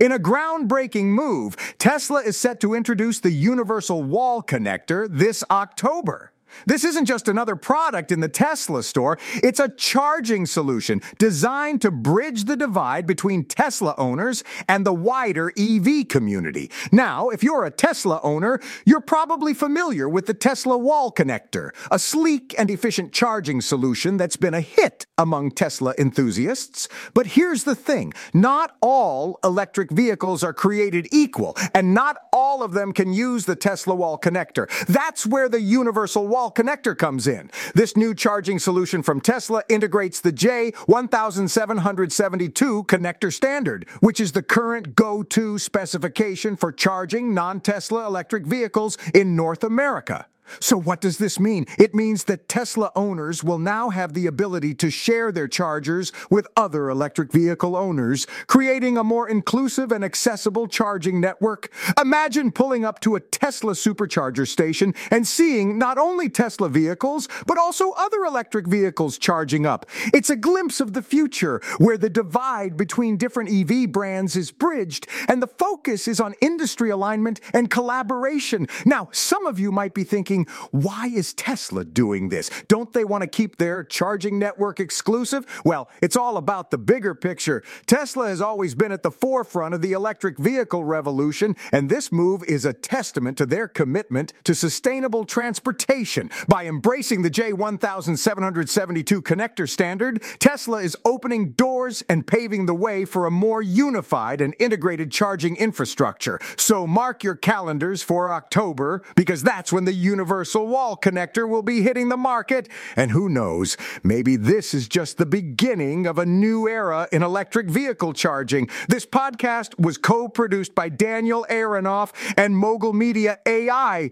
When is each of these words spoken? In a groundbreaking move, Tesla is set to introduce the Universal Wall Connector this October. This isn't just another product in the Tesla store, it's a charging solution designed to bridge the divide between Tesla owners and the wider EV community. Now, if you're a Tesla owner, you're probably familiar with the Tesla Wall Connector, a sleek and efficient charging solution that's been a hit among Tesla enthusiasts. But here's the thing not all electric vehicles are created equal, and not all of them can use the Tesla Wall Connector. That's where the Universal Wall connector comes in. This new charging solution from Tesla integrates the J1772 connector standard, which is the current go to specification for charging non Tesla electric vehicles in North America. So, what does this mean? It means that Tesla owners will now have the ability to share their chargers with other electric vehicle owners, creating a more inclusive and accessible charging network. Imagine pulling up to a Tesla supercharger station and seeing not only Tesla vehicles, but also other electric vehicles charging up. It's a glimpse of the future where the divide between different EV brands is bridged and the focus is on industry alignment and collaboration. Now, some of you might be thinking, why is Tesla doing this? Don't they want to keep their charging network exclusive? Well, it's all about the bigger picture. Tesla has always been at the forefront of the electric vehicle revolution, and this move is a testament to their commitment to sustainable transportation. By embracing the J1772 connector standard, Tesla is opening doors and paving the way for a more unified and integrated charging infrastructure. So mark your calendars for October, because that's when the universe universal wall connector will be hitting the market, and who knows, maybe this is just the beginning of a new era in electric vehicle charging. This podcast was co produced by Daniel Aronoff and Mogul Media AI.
In 0.00 0.12
a 0.12 0.18
groundbreaking 0.18 1.08
move, 1.08 1.58
Tesla 1.76 2.22
is 2.22 2.34
set 2.38 2.58
to 2.60 2.72
introduce 2.72 3.20
the 3.20 3.30
Universal 3.30 4.02
Wall 4.02 4.42
Connector 4.42 5.06
this 5.10 5.44
October. 5.50 6.32
This 6.64 6.84
isn't 6.84 7.04
just 7.04 7.28
another 7.28 7.54
product 7.54 8.10
in 8.10 8.20
the 8.20 8.28
Tesla 8.28 8.82
store, 8.82 9.18
it's 9.34 9.60
a 9.60 9.68
charging 9.68 10.46
solution 10.46 11.02
designed 11.18 11.82
to 11.82 11.90
bridge 11.90 12.44
the 12.44 12.56
divide 12.56 13.06
between 13.06 13.44
Tesla 13.44 13.94
owners 13.98 14.42
and 14.68 14.86
the 14.86 14.94
wider 14.94 15.52
EV 15.58 16.08
community. 16.08 16.70
Now, 16.90 17.28
if 17.28 17.42
you're 17.42 17.66
a 17.66 17.70
Tesla 17.70 18.20
owner, 18.22 18.58
you're 18.86 19.02
probably 19.02 19.52
familiar 19.52 20.08
with 20.08 20.24
the 20.26 20.34
Tesla 20.34 20.78
Wall 20.78 21.12
Connector, 21.12 21.70
a 21.90 21.98
sleek 21.98 22.54
and 22.58 22.70
efficient 22.70 23.12
charging 23.12 23.60
solution 23.60 24.16
that's 24.16 24.36
been 24.36 24.54
a 24.54 24.60
hit 24.62 25.06
among 25.20 25.52
Tesla 25.52 25.94
enthusiasts. 25.98 26.88
But 27.12 27.26
here's 27.28 27.62
the 27.64 27.76
thing 27.76 28.14
not 28.32 28.74
all 28.80 29.38
electric 29.44 29.90
vehicles 29.90 30.42
are 30.42 30.54
created 30.54 31.06
equal, 31.12 31.56
and 31.74 31.92
not 31.94 32.16
all 32.32 32.62
of 32.62 32.72
them 32.72 32.92
can 32.92 33.12
use 33.12 33.44
the 33.44 33.54
Tesla 33.54 33.94
Wall 33.94 34.18
Connector. 34.18 34.66
That's 34.86 35.26
where 35.26 35.48
the 35.48 35.60
Universal 35.60 36.26
Wall 36.26 36.50
connector 36.50 36.96
comes 36.96 37.26
in. 37.26 37.50
This 37.74 37.94
new 37.96 38.14
charging 38.14 38.58
solution 38.58 39.02
from 39.02 39.20
Tesla 39.20 39.62
integrates 39.68 40.20
the 40.20 40.32
J1772 40.32 42.86
connector 42.86 43.30
standard, 43.32 43.88
which 44.00 44.20
is 44.20 44.32
the 44.32 44.42
current 44.42 44.96
go 44.96 45.22
to 45.22 45.58
specification 45.58 46.56
for 46.56 46.72
charging 46.72 47.34
non 47.34 47.60
Tesla 47.60 48.06
electric 48.06 48.46
vehicles 48.46 48.96
in 49.14 49.36
North 49.36 49.62
America. 49.62 50.26
So, 50.58 50.76
what 50.76 51.00
does 51.00 51.18
this 51.18 51.38
mean? 51.38 51.66
It 51.78 51.94
means 51.94 52.24
that 52.24 52.48
Tesla 52.48 52.90
owners 52.96 53.44
will 53.44 53.58
now 53.58 53.90
have 53.90 54.14
the 54.14 54.26
ability 54.26 54.74
to 54.74 54.90
share 54.90 55.30
their 55.30 55.48
chargers 55.48 56.12
with 56.30 56.46
other 56.56 56.90
electric 56.90 57.32
vehicle 57.32 57.76
owners, 57.76 58.26
creating 58.46 58.96
a 58.96 59.04
more 59.04 59.28
inclusive 59.28 59.92
and 59.92 60.04
accessible 60.04 60.66
charging 60.66 61.20
network. 61.20 61.70
Imagine 62.00 62.50
pulling 62.50 62.84
up 62.84 63.00
to 63.00 63.16
a 63.16 63.20
Tesla 63.20 63.72
supercharger 63.72 64.46
station 64.46 64.94
and 65.10 65.26
seeing 65.26 65.78
not 65.78 65.98
only 65.98 66.28
Tesla 66.28 66.68
vehicles, 66.68 67.28
but 67.46 67.58
also 67.58 67.92
other 67.92 68.24
electric 68.24 68.66
vehicles 68.66 69.18
charging 69.18 69.66
up. 69.66 69.86
It's 70.12 70.30
a 70.30 70.36
glimpse 70.36 70.80
of 70.80 70.92
the 70.92 71.02
future 71.02 71.60
where 71.78 71.98
the 71.98 72.10
divide 72.10 72.76
between 72.76 73.16
different 73.16 73.50
EV 73.50 73.92
brands 73.92 74.36
is 74.36 74.50
bridged 74.50 75.06
and 75.28 75.42
the 75.42 75.46
focus 75.46 76.08
is 76.08 76.20
on 76.20 76.34
industry 76.40 76.90
alignment 76.90 77.40
and 77.52 77.70
collaboration. 77.70 78.66
Now, 78.84 79.08
some 79.12 79.46
of 79.46 79.58
you 79.58 79.72
might 79.72 79.94
be 79.94 80.04
thinking, 80.04 80.39
why 80.70 81.06
is 81.06 81.34
Tesla 81.34 81.84
doing 81.84 82.28
this? 82.28 82.50
Don't 82.68 82.92
they 82.92 83.04
want 83.04 83.22
to 83.22 83.28
keep 83.28 83.56
their 83.56 83.84
charging 83.84 84.38
network 84.38 84.80
exclusive? 84.80 85.46
Well, 85.64 85.88
it's 86.02 86.16
all 86.16 86.36
about 86.36 86.70
the 86.70 86.78
bigger 86.78 87.14
picture. 87.14 87.62
Tesla 87.86 88.28
has 88.28 88.40
always 88.40 88.74
been 88.74 88.92
at 88.92 89.02
the 89.02 89.10
forefront 89.10 89.74
of 89.74 89.82
the 89.82 89.92
electric 89.92 90.38
vehicle 90.38 90.84
revolution, 90.84 91.56
and 91.72 91.88
this 91.88 92.10
move 92.12 92.42
is 92.44 92.64
a 92.64 92.72
testament 92.72 93.36
to 93.38 93.46
their 93.46 93.68
commitment 93.68 94.32
to 94.44 94.54
sustainable 94.54 95.24
transportation. 95.24 96.30
By 96.48 96.66
embracing 96.66 97.22
the 97.22 97.30
J1772 97.30 99.20
connector 99.22 99.68
standard, 99.68 100.22
Tesla 100.38 100.82
is 100.82 100.96
opening 101.04 101.52
doors 101.52 102.02
and 102.08 102.26
paving 102.26 102.66
the 102.66 102.74
way 102.74 103.04
for 103.04 103.26
a 103.26 103.30
more 103.30 103.62
unified 103.62 104.40
and 104.40 104.54
integrated 104.58 105.10
charging 105.10 105.56
infrastructure. 105.56 106.38
So 106.56 106.86
mark 106.86 107.22
your 107.22 107.34
calendars 107.34 108.02
for 108.02 108.30
October, 108.30 109.02
because 109.16 109.42
that's 109.42 109.72
when 109.72 109.84
the 109.84 109.92
universe 109.92 110.29
universal 110.30 110.68
wall 110.68 110.96
connector 110.96 111.48
will 111.48 111.62
be 111.62 111.82
hitting 111.82 112.08
the 112.08 112.16
market, 112.16 112.68
and 112.94 113.10
who 113.10 113.28
knows, 113.28 113.76
maybe 114.04 114.36
this 114.36 114.72
is 114.72 114.86
just 114.86 115.18
the 115.18 115.26
beginning 115.26 116.06
of 116.06 116.18
a 116.18 116.24
new 116.24 116.68
era 116.68 117.08
in 117.10 117.20
electric 117.20 117.68
vehicle 117.68 118.12
charging. 118.12 118.68
This 118.88 119.04
podcast 119.04 119.76
was 119.80 119.98
co 119.98 120.28
produced 120.28 120.72
by 120.72 120.88
Daniel 120.88 121.44
Aronoff 121.50 122.12
and 122.36 122.56
Mogul 122.56 122.92
Media 122.92 123.40
AI. 123.44 124.10